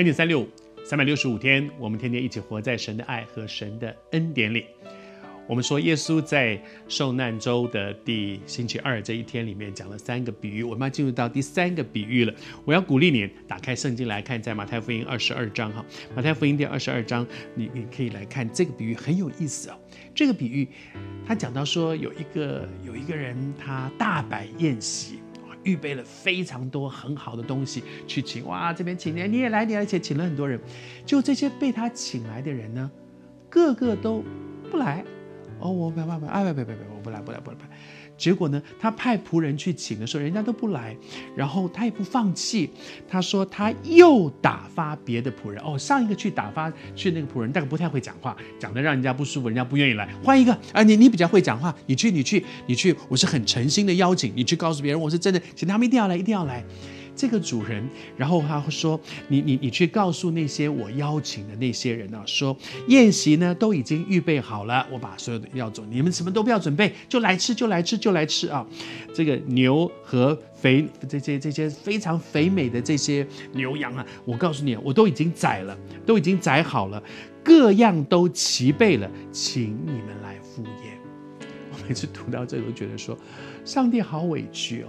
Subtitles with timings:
[0.00, 0.48] 恩典三六五，
[0.82, 4.64] 三百六十五天，我们天天一起活在神的爱和神的恩典里。
[5.46, 6.58] 我们说，耶稣在
[6.88, 12.32] 受难周的第星期二这一天里面讲了三个比喻，我们要进入到第三个比喻了。
[12.64, 15.84] 我要鼓励你打开圣经来看，在马太福音二十二章哈，
[16.16, 19.78] 马太福音第二十二章，你你可以来看这个比喻很有意思哦。
[20.14, 20.66] 这个比喻，
[21.26, 25.18] 他讲到说有一个有一个人，他大摆宴席。
[25.62, 30.58] 预备了非常多很好的东西去请，哇，这边请你，你也来，你而且请了很多人，
[31.04, 32.90] 就这些被他请来的人呢，
[33.48, 34.24] 个个都
[34.70, 35.04] 不来，
[35.60, 37.70] 哦，我不要不不，哎，不不不不，我不来不来不来不来。
[38.16, 40.94] 结果呢，他派仆人去请的时候，人家都不来，
[41.34, 42.68] 然后他也不放弃，
[43.08, 45.62] 他说他又打发别的仆人。
[45.64, 56.62] 哦，上一个去打发去那个仆人，但不太会讲话，讲的让人家不舒服，人家不愿意来，换一个啊，你你比较会讲话，你去你去你去，我是很诚心的邀请你去告诉别人，我是真的，请他们一定要来，一定要来。
[57.20, 62.56] 这个主人，然后他会说：“你你你去告诉那些我邀请的那些人啊，说
[62.88, 68.66] 宴席呢都已经预备好了，我把所有的要走，你们什么都不要准备，就来吃，就来吃，就来吃啊！
[69.12, 75.76] 这个牛和肥这些这些非常肥美的这些牛羊啊，我告诉你，我都已经宰了，
[76.06, 77.02] 都已经宰好了，
[77.44, 80.98] 各样都齐备了，请你们来赴宴。
[81.70, 83.14] ”我每次读到这个，都觉得说，
[83.62, 84.88] 上帝好委屈哦。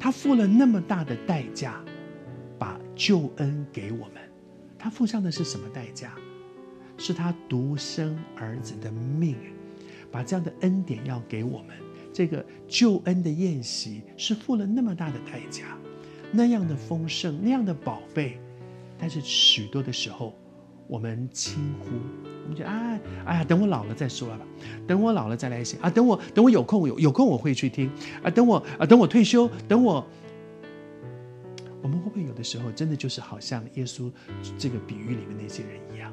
[0.00, 1.84] 他付了那么大的代价，
[2.58, 4.14] 把救恩给我们。
[4.78, 6.14] 他付上的是什么代价？
[6.96, 9.36] 是他独生儿子的命，
[10.10, 11.76] 把这样的恩典要给我们。
[12.12, 15.78] 这个救恩的宴席是付了那么大的代价，
[16.32, 18.38] 那样的丰盛，那样的宝贝。
[18.98, 20.34] 但是许多的时候，
[20.90, 21.86] 我们轻忽，
[22.42, 24.44] 我们觉得哎呀，等我老了再说了吧，
[24.88, 27.88] 等我老了再来写啊，等我等我有空有有空我会去听。
[28.24, 30.04] 啊，等我啊等我退休，等我，
[31.80, 34.10] 我们会不会有的时候真的就是好像耶稣
[34.58, 36.12] 这个比喻里面那些人一样，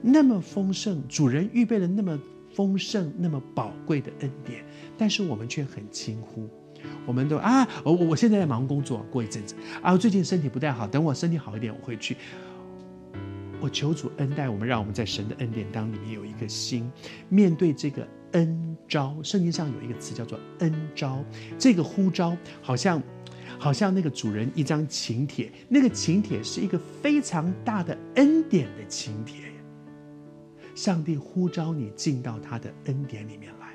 [0.00, 2.16] 那么丰盛，主人预备了那么
[2.54, 4.64] 丰盛、那么宝贵的恩典，
[4.96, 6.48] 但是我们却很轻忽，
[7.04, 9.56] 我们都啊，我我现在在忙工作，过一阵子。
[9.82, 12.16] 啊，我最近身体不太好，等我身体好一点我会去。
[13.60, 16.90] 我求主恩待我们，让我们在神的恩典当里面有一个心，
[17.28, 19.14] 面对这个恩召。
[19.22, 21.22] 圣经上有一个词叫做恩召，
[21.58, 23.02] 这个呼召好像，
[23.58, 29.50] 好像那个主人一张请帖，那个请帖是一个非常大的恩典的请帖。
[30.74, 33.74] 上帝呼召你进到他的恩典里面来，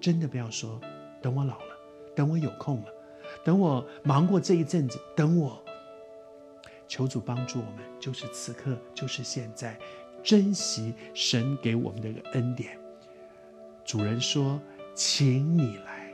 [0.00, 0.80] 真的不要说
[1.22, 1.76] 等我老了，
[2.16, 2.86] 等我有空了，
[3.44, 5.62] 等我忙过这一阵子，等我。
[6.90, 9.78] 求主帮助我们，就是此刻，就是现在，
[10.24, 12.76] 珍惜神给我们的个恩典。
[13.84, 14.60] 主人说
[14.92, 16.12] ：“请你来。”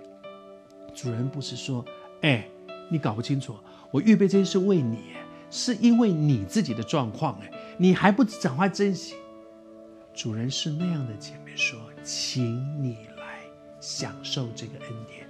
[0.94, 1.82] 主人不是说
[2.20, 2.46] ：“哎，
[2.90, 3.56] 你搞不清楚，
[3.90, 5.14] 我预备这些是为你，
[5.50, 9.14] 是因为你自己的状况，哎，你还不赶快珍惜。”
[10.12, 13.40] 主人是那样的姐妹说：“请你来
[13.80, 15.26] 享受这个恩典。”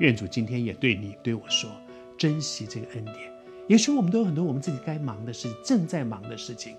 [0.00, 1.70] 愿主今天也对你对我说
[2.18, 3.29] ：“珍惜这个恩典。”
[3.70, 6.76] 也许我们都有很多我们自己该忙的事，正在忙的事情，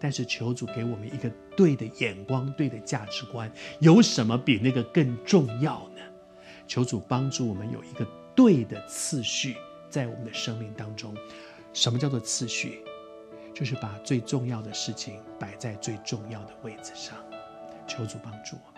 [0.00, 3.48] 但是求主给我们一个对的眼光、对的价值观。
[3.78, 6.02] 有什么比那个更重要呢？
[6.66, 8.04] 求主帮助我们有一个
[8.34, 9.54] 对的次序
[9.88, 11.16] 在我们的生命当中。
[11.72, 12.82] 什么叫做次序？
[13.54, 17.16] 就是把最重要的事情摆在最重要的位置上。
[17.86, 18.71] 求主帮助我。